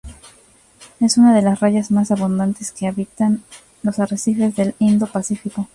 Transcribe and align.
Es 0.99 1.19
una 1.19 1.31
de 1.35 1.43
las 1.43 1.59
rayas 1.59 1.91
más 1.91 2.09
abundantes 2.09 2.71
que 2.71 2.87
habitan 2.87 3.43
los 3.83 3.99
arrecifes 3.99 4.55
del 4.55 4.73
Indo-Pacífico. 4.79 5.67